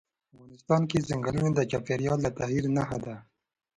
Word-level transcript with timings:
افغانستان 0.31 0.81
کې 0.89 1.05
ځنګلونه 1.07 1.49
د 1.53 1.59
چاپېریال 1.71 2.19
د 2.23 2.27
تغیر 2.39 2.65
نښه 2.75 2.97
ده. 3.05 3.15